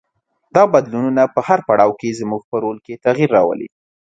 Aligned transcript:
دا 0.55 0.63
بدلونونه 0.73 1.23
په 1.33 1.39
هر 1.47 1.59
پړاو 1.67 1.97
کې 1.99 2.17
زموږ 2.19 2.41
په 2.49 2.55
رول 2.63 2.77
کې 2.85 3.01
تغیر 3.05 3.29
راولي. 3.37 3.67